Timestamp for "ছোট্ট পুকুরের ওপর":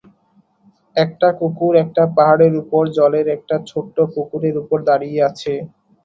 3.69-4.77